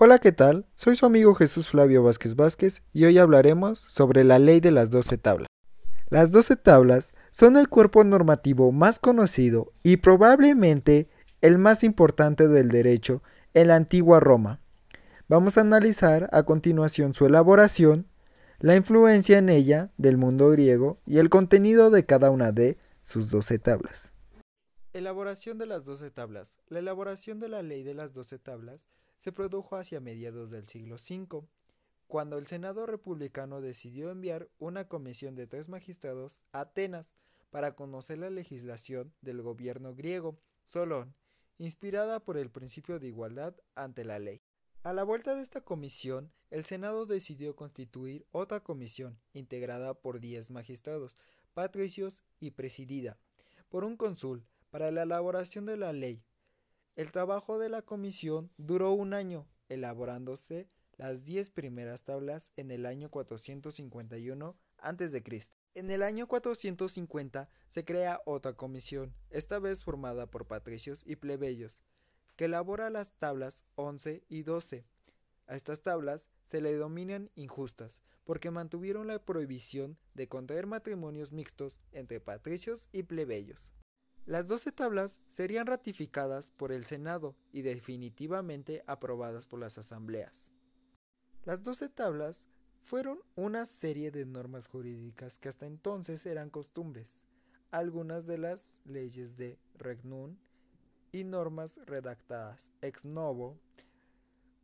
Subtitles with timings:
[0.00, 0.64] Hola, ¿qué tal?
[0.76, 4.90] Soy su amigo Jesús Flavio Vázquez Vázquez y hoy hablaremos sobre la ley de las
[4.90, 5.48] doce tablas.
[6.08, 11.08] Las doce tablas son el cuerpo normativo más conocido y probablemente
[11.40, 13.24] el más importante del derecho
[13.54, 14.60] en la antigua Roma.
[15.26, 18.06] Vamos a analizar a continuación su elaboración,
[18.60, 23.30] la influencia en ella del mundo griego y el contenido de cada una de sus
[23.30, 24.12] doce tablas.
[24.92, 26.60] Elaboración de las doce tablas.
[26.68, 28.86] La elaboración de la ley de las doce tablas
[29.18, 31.46] se produjo hacia mediados del siglo V,
[32.06, 37.16] cuando el Senado republicano decidió enviar una comisión de tres magistrados a Atenas
[37.50, 41.14] para conocer la legislación del gobierno griego, Solón,
[41.58, 44.40] inspirada por el principio de igualdad ante la ley.
[44.82, 50.50] A la vuelta de esta comisión, el Senado decidió constituir otra comisión, integrada por diez
[50.50, 51.16] magistrados,
[51.52, 53.18] patricios y presidida
[53.68, 56.22] por un cónsul, para la elaboración de la ley,
[56.98, 62.86] el trabajo de la comisión duró un año, elaborándose las diez primeras tablas en el
[62.86, 65.22] año 451 a.C.
[65.76, 71.84] En el año 450 se crea otra comisión, esta vez formada por patricios y plebeyos,
[72.34, 74.84] que elabora las tablas 11 y 12.
[75.46, 81.80] A estas tablas se le denominan injustas, porque mantuvieron la prohibición de contraer matrimonios mixtos
[81.92, 83.72] entre patricios y plebeyos.
[84.28, 90.52] Las doce tablas serían ratificadas por el Senado y definitivamente aprobadas por las asambleas.
[91.46, 92.46] Las doce tablas
[92.82, 97.24] fueron una serie de normas jurídicas que hasta entonces eran costumbres,
[97.70, 100.36] algunas de las leyes de regnum
[101.10, 103.58] y normas redactadas ex novo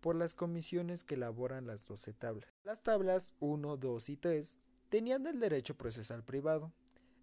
[0.00, 2.48] por las comisiones que elaboran las doce tablas.
[2.64, 6.72] Las tablas 1, 2 y 3 tenían el derecho procesal privado,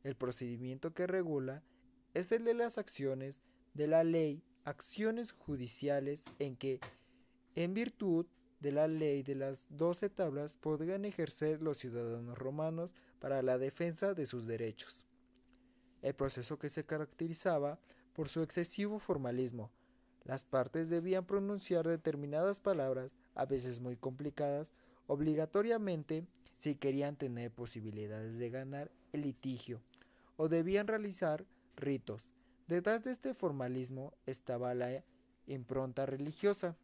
[0.04, 1.64] el procedimiento que regula
[2.14, 6.80] es el de las acciones de la ley, acciones judiciales en que,
[7.56, 8.26] en virtud
[8.60, 14.14] de la ley de las doce tablas, podrían ejercer los ciudadanos romanos para la defensa
[14.14, 15.06] de sus derechos.
[16.02, 17.80] El proceso que se caracterizaba
[18.14, 19.72] por su excesivo formalismo.
[20.24, 24.74] Las partes debían pronunciar determinadas palabras, a veces muy complicadas,
[25.06, 26.26] obligatoriamente
[26.58, 29.82] si querían tener posibilidades de ganar el litigio,
[30.36, 31.46] o debían realizar
[31.78, 32.34] ritos.
[32.68, 35.06] Detrás de este formalismo estaba la
[35.46, 36.76] impronta religiosa.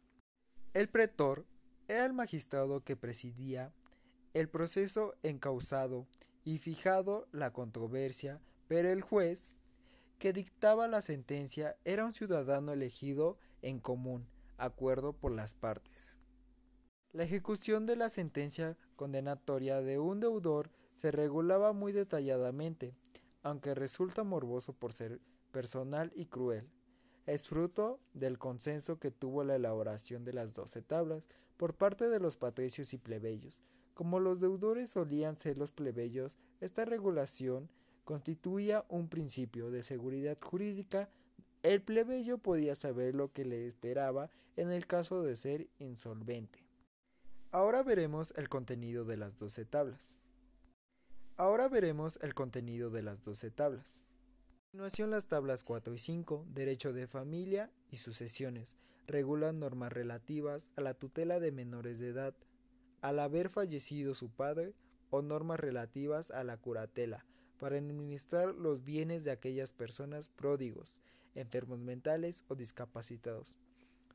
[0.72, 1.44] El pretor
[1.88, 3.74] era el magistrado que presidía
[4.32, 6.06] el proceso encausado
[6.44, 9.52] y fijado la controversia, pero el juez
[10.18, 14.26] que dictaba la sentencia era un ciudadano elegido en común
[14.58, 16.16] acuerdo por las partes.
[17.12, 22.96] La ejecución de la sentencia condenatoria de un deudor se regulaba muy detalladamente,
[23.44, 25.20] aunque resulta morboso por ser
[25.52, 26.68] personal y cruel.
[27.26, 32.18] Es fruto del consenso que tuvo la elaboración de las doce tablas por parte de
[32.18, 33.62] los patricios y plebeyos.
[33.94, 37.70] Como los deudores solían ser los plebeyos, esta regulación
[38.04, 41.08] constituía un principio de seguridad jurídica.
[41.62, 46.64] El plebeyo podía saber lo que le esperaba en el caso de ser insolvente.
[47.52, 50.18] Ahora veremos el contenido de las doce tablas.
[51.36, 54.04] Ahora veremos el contenido de las doce tablas.
[54.04, 58.76] A continuación las tablas 4 y 5, derecho de familia y sucesiones,
[59.08, 62.34] regulan normas relativas a la tutela de menores de edad,
[63.00, 64.74] al haber fallecido su padre,
[65.10, 67.26] o normas relativas a la curatela,
[67.58, 71.00] para administrar los bienes de aquellas personas pródigos,
[71.34, 73.58] enfermos mentales o discapacitados.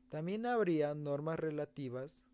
[0.08, 2.24] También habría normas relativas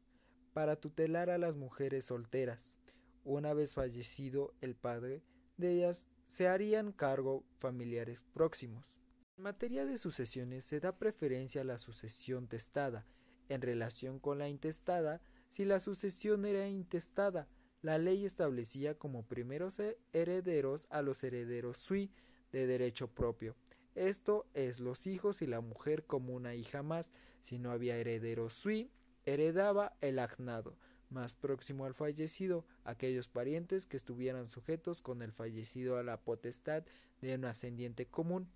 [0.55, 2.79] para tutelar a las mujeres solteras,
[3.27, 5.21] una vez fallecido el padre
[5.57, 9.01] de ellas, se harían cargo familiares próximos.
[9.37, 13.05] En materia de sucesiones se da preferencia a la sucesión testada.
[13.49, 17.49] En relación con la intestada, si la sucesión era intestada,
[17.83, 19.81] la ley establecía como primeros
[20.13, 22.13] herederos a los herederos sui
[22.53, 23.57] de derecho propio.
[23.97, 27.13] Esto es los hijos y la mujer como una hija más.
[27.41, 28.91] Si no había herederos sui,
[29.25, 30.77] heredaba el agnado
[31.17, 36.85] más próximo al fallecido, aquellos parientes que estuvieran sujetos con el fallecido a la potestad
[37.23, 38.49] de un ascendiente común.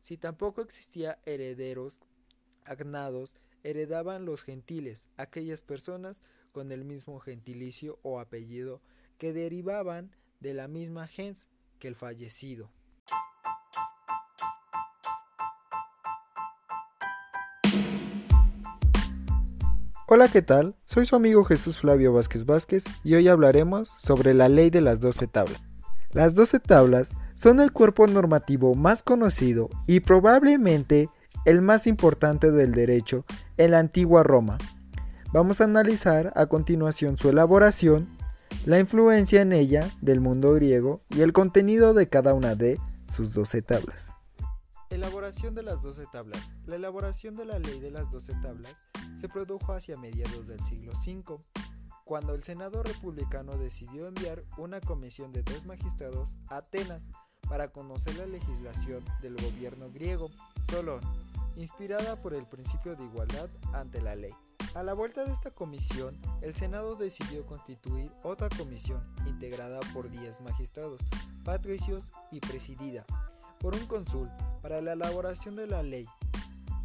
[0.00, 2.00] Si tampoco existía herederos
[2.64, 8.82] agnados, heredaban los gentiles, aquellas personas con el mismo gentilicio o apellido
[9.16, 10.10] que derivaban
[10.40, 11.48] de la misma gens
[11.78, 12.72] que el fallecido.
[20.12, 20.74] Hola, ¿qué tal?
[20.86, 24.98] Soy su amigo Jesús Flavio Vázquez Vázquez y hoy hablaremos sobre la ley de las
[24.98, 25.62] doce tablas.
[26.10, 31.08] Las doce tablas son el cuerpo normativo más conocido y probablemente
[31.44, 33.24] el más importante del derecho
[33.56, 34.58] en la antigua Roma.
[35.32, 38.08] Vamos a analizar a continuación su elaboración,
[38.66, 43.32] la influencia en ella del mundo griego y el contenido de cada una de sus
[43.32, 44.16] 12 tablas.
[44.90, 46.56] Elaboración de las 12 tablas.
[46.66, 48.82] La elaboración de la ley de las 12 tablas
[49.14, 51.38] se produjo hacia mediados del siglo V,
[52.04, 57.12] cuando el Senado republicano decidió enviar una comisión de tres magistrados a Atenas
[57.48, 60.28] para conocer la legislación del gobierno griego,
[60.68, 61.02] Solón,
[61.54, 64.34] inspirada por el principio de igualdad ante la ley.
[64.74, 70.40] A la vuelta de esta comisión, el Senado decidió constituir otra comisión integrada por 10
[70.40, 71.00] magistrados,
[71.44, 73.06] patricios y presidida
[73.60, 74.28] por un cónsul
[74.62, 76.06] para la elaboración de la ley.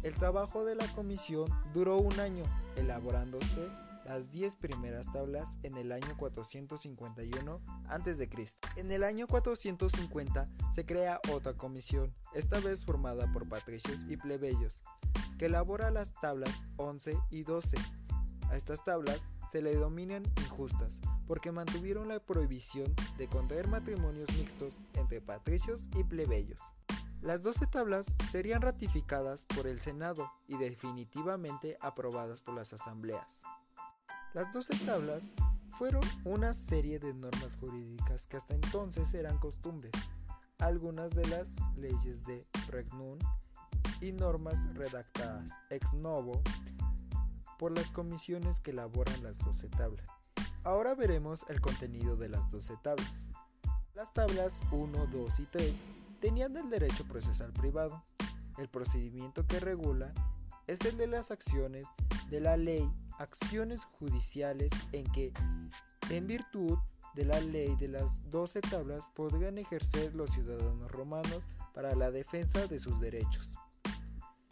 [0.02, 2.44] El trabajo de la comisión duró un año,
[2.76, 3.68] elaborándose
[4.06, 8.28] las 10 primeras tablas en el año 451 a.C.
[8.76, 14.82] En el año 450 se crea otra comisión, esta vez formada por patricios y plebeyos,
[15.38, 17.76] que elabora las tablas 11 y 12.
[18.50, 24.80] A estas tablas se le denominan injustas porque mantuvieron la prohibición de contraer matrimonios mixtos
[24.94, 26.60] entre patricios y plebeyos.
[27.22, 33.42] Las 12 tablas serían ratificadas por el Senado y definitivamente aprobadas por las asambleas.
[34.36, 35.34] Las doce tablas
[35.70, 39.92] fueron una serie de normas jurídicas que hasta entonces eran costumbres,
[40.58, 43.18] algunas de las leyes de Regnum
[44.02, 46.42] y normas redactadas ex novo
[47.58, 50.06] por las comisiones que elaboran las doce tablas.
[50.64, 53.28] Ahora veremos el contenido de las doce tablas.
[53.94, 55.86] Las tablas 1, 2 y 3
[56.20, 58.02] tenían el derecho procesal privado.
[58.58, 60.12] El procedimiento que regula
[60.66, 61.94] es el de las acciones
[62.30, 65.32] de la ley acciones judiciales en que,
[66.10, 66.78] en virtud
[67.14, 72.66] de la ley de las doce tablas, podrían ejercer los ciudadanos romanos para la defensa
[72.66, 73.56] de sus derechos.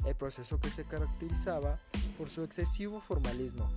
[0.05, 1.79] El proceso que se caracterizaba
[2.17, 3.69] por su excesivo formalismo.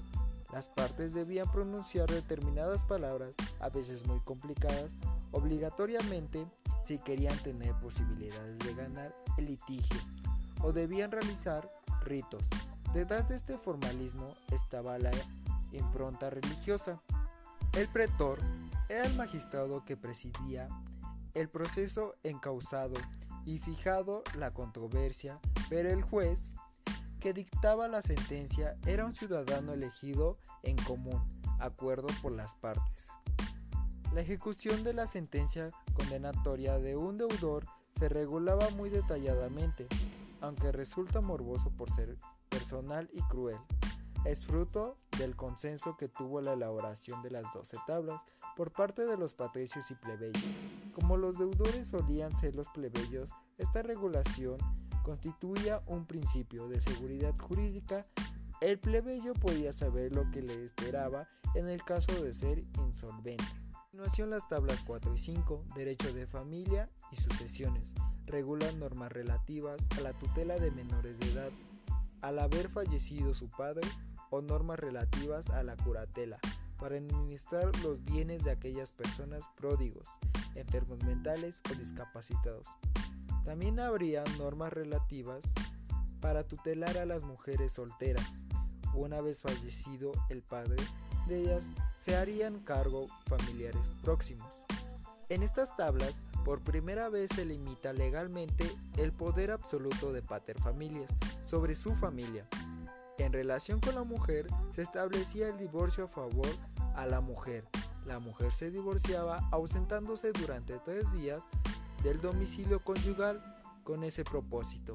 [0.54, 4.98] Las partes debían pronunciar determinadas palabras, a veces muy complicadas,
[5.32, 6.48] obligatoriamente
[6.84, 10.00] si querían tener posibilidades de ganar el litigio,
[10.62, 11.70] o debían realizar
[12.04, 12.48] ritos,
[12.94, 15.12] Detrás de este formalismo estaba la
[15.72, 17.02] impronta religiosa.
[17.74, 18.40] El pretor
[18.90, 20.68] era el magistrado que presidía
[21.34, 22.96] el proceso encausado
[23.46, 25.40] y fijado la controversia,
[25.70, 26.54] pero el juez
[27.28, 31.22] que dictaba la sentencia era un ciudadano elegido en común,
[31.60, 33.10] acuerdo por las partes.
[34.14, 39.88] La ejecución de la sentencia condenatoria de un deudor se regulaba muy detalladamente,
[40.40, 43.58] aunque resulta morboso por ser personal y cruel.
[44.24, 48.24] Es fruto del consenso que tuvo la elaboración de las doce tablas
[48.56, 50.46] por parte de los patricios y plebeyos.
[50.94, 54.60] Como los deudores solían ser los plebeyos, esta regulación
[55.08, 58.06] constituía un principio de seguridad jurídica.
[58.60, 63.46] El plebeyo podía saber lo que le esperaba en el caso de ser insolvente.
[63.72, 67.94] A continuación las tablas 4 y 5, derecho de familia y sucesiones,
[68.26, 71.52] regulan normas relativas a la tutela de menores de edad,
[72.20, 73.88] al haber fallecido su padre
[74.30, 76.38] o normas relativas a la curatela
[76.78, 80.20] para administrar los bienes de aquellas personas pródigos,
[80.56, 82.76] enfermos mentales o discapacitados.
[83.48, 85.54] También habría normas relativas
[86.20, 88.44] para tutelar a las mujeres solteras.
[88.94, 90.76] Una vez fallecido el padre
[91.30, 94.66] de ellas, se harían cargo familiares próximos.
[95.30, 101.74] En estas tablas, por primera vez se limita legalmente el poder absoluto de paterfamilias sobre
[101.76, 102.46] su familia.
[103.18, 106.50] En relación con la mujer, se establecía el divorcio a favor
[106.96, 107.66] a la mujer.
[108.06, 111.50] La mujer se divorciaba ausentándose durante tres días
[112.08, 113.44] del domicilio conyugal
[113.84, 114.94] con ese propósito.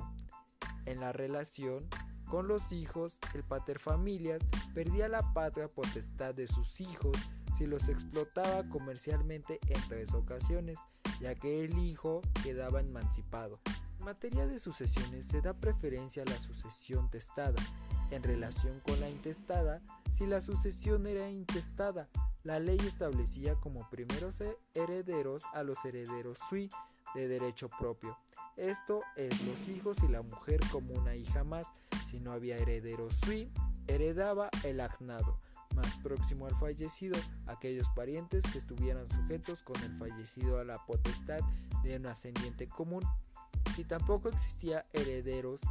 [0.86, 1.86] En la relación
[2.26, 4.40] con los hijos, el paterfamilias
[4.72, 7.14] perdía la patria potestad de sus hijos
[7.54, 10.78] si los explotaba comercialmente en tres ocasiones,
[11.20, 13.60] ya que el hijo quedaba emancipado.
[13.98, 17.62] En materia de sucesiones se da preferencia a la sucesión testada.
[18.10, 22.08] En relación con la intestada, si la sucesión era intestada,
[22.42, 24.42] la ley establecía como primeros
[24.72, 26.70] herederos a los herederos sui
[27.14, 28.16] de derecho propio.
[28.56, 31.72] Esto es los hijos y la mujer como una hija más.
[32.06, 33.50] Si no había herederos sui,
[33.86, 35.38] heredaba el agnado
[35.74, 41.40] más próximo al fallecido, aquellos parientes que estuvieran sujetos con el fallecido a la potestad
[41.82, 43.02] de un ascendiente común.
[43.74, 45.62] Si tampoco existía herederos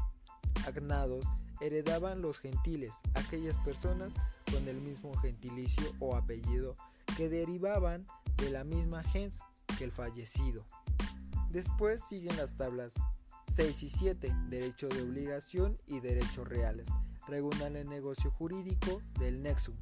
[0.65, 1.27] agnados,
[1.59, 4.15] heredaban los gentiles, aquellas personas
[4.51, 6.75] con el mismo gentilicio o apellido
[7.15, 8.07] que derivaban
[8.37, 9.41] de la misma gens
[9.77, 10.65] que el fallecido.
[11.51, 13.03] Después siguen las tablas
[13.47, 16.89] 6 y 7, derecho de obligación y derechos reales.
[17.27, 19.75] regulan el negocio jurídico del nexum,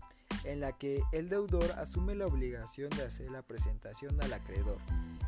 [0.45, 4.79] en la que el deudor asume la obligación de hacer la presentación al acreedor.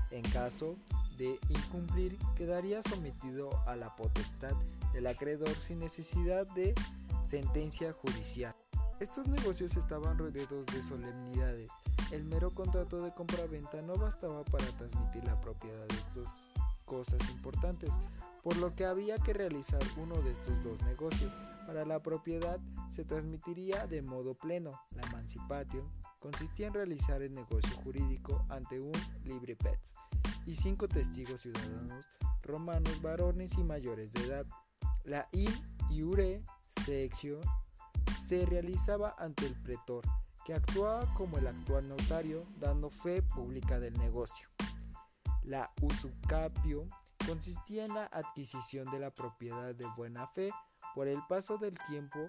[0.10, 0.76] En caso
[1.18, 4.56] de incumplir, quedaría sometido a la potestad
[4.94, 6.74] del acreedor sin necesidad de
[7.24, 8.56] sentencia judicial.
[9.02, 11.72] Estos negocios estaban rodeados de solemnidades.
[12.12, 16.48] El mero contrato de compra-venta no bastaba para transmitir la propiedad de estas
[16.86, 17.90] cosas importantes,
[18.44, 21.36] por lo que había que realizar uno de estos dos negocios.
[21.66, 24.70] Para la propiedad se transmitiría de modo pleno.
[24.92, 28.94] La emancipation consistía en realizar el negocio jurídico ante un
[29.24, 29.96] libre pets
[30.46, 32.06] y cinco testigos ciudadanos
[32.44, 34.46] romanos varones y mayores de edad.
[35.06, 35.50] La in
[35.90, 36.44] iure
[36.86, 37.42] sección
[38.32, 40.06] se realizaba ante el pretor,
[40.46, 44.48] que actuaba como el actual notario, dando fe pública del negocio.
[45.44, 46.88] La usucapio
[47.28, 50.50] consistía en la adquisición de la propiedad de buena fe
[50.96, 52.20] por el paso del tiempo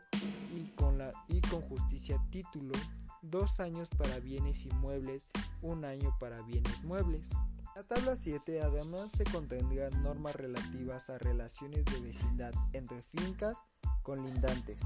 [0.50, 0.98] y con,
[1.68, 2.74] justicia título,
[3.22, 5.28] dos años para bienes inmuebles,
[5.60, 7.30] un año para bienes muebles.
[7.76, 13.68] La tabla 7 además se contendrán normas relativas a relaciones de vecindad entre fincas
[14.02, 14.82] colindantes.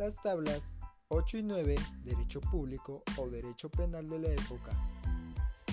[0.00, 0.76] Las tablas
[1.08, 4.72] 8 y 9, derecho público o derecho penal de la época,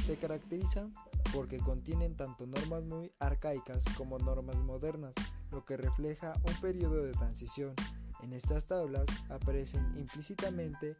[0.05, 0.93] se caracterizan
[1.34, 5.13] porque contienen tanto normas muy arcaicas como normas modernas,
[5.50, 7.74] lo que refleja un periodo de transición.
[8.22, 10.98] En estas tablas aparecen implícitamente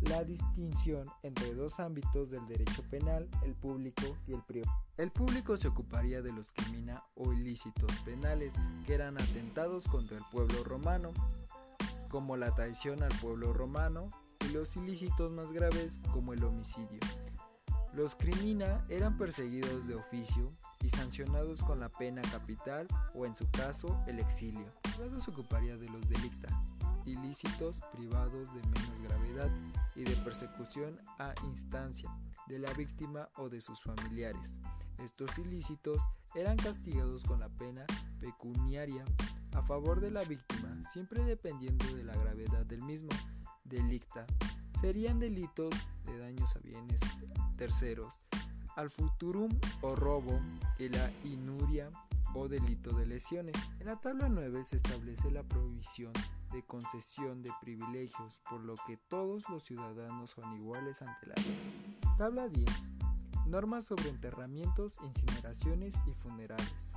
[0.00, 4.72] la distinción entre dos ámbitos del derecho penal, el público y el privado.
[4.96, 8.56] El público se ocuparía de los crimina o ilícitos penales,
[8.86, 11.12] que eran atentados contra el pueblo romano,
[12.14, 14.08] como la traición al pueblo romano,
[14.46, 17.00] y los ilícitos más graves como el homicidio.
[17.92, 23.50] Los crimina eran perseguidos de oficio y sancionados con la pena capital o en su
[23.50, 24.64] caso el exilio.
[24.82, 26.48] Privado se ocuparía de los delicta,
[27.04, 29.50] ilícitos privados de menos gravedad
[29.96, 32.16] y de persecución a instancia
[32.46, 34.60] de la víctima o de sus familiares.
[35.02, 37.84] Estos ilícitos eran castigados con la pena
[38.20, 39.04] pecuniaria
[39.54, 43.10] a favor de la víctima, siempre dependiendo de la gravedad del mismo
[43.64, 44.26] delicta
[44.78, 47.00] serían delitos de daños a bienes
[47.56, 48.20] terceros,
[48.76, 50.40] al futurum o robo
[50.78, 51.90] y la inuria
[52.34, 53.56] o delito de lesiones.
[53.80, 56.12] En la tabla 9 se establece la prohibición
[56.52, 61.98] de concesión de privilegios, por lo que todos los ciudadanos son iguales ante la ley.
[62.18, 62.90] Tabla 10.
[63.46, 66.96] Normas sobre enterramientos, incineraciones y funerales.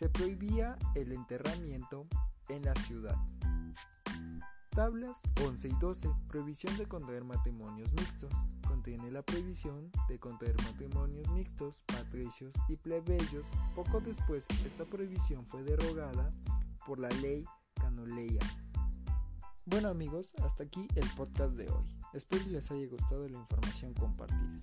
[0.00, 2.06] Se prohibía el enterramiento
[2.48, 3.18] en la ciudad.
[4.70, 6.08] Tablas 11 y 12.
[6.26, 8.32] Prohibición de contraer matrimonios mixtos.
[8.66, 13.50] Contiene la prohibición de contraer matrimonios mixtos, patricios y plebeyos.
[13.74, 16.30] Poco después, esta prohibición fue derogada
[16.86, 18.40] por la ley Canoleia.
[19.66, 21.84] Bueno amigos, hasta aquí el podcast de hoy.
[22.14, 24.62] Espero que les haya gustado la información compartida.